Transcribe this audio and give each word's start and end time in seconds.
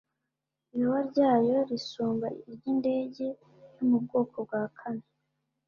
ibaba 0.75 0.99
ryayo 1.09 1.57
risumba 1.69 2.27
iry'indege 2.49 3.27
yo 3.75 3.83
mu 3.89 3.97
bwoko 4.03 4.35
bwa 4.45 4.63
kane 4.77 5.05